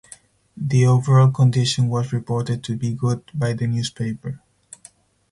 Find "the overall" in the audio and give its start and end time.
0.57-1.29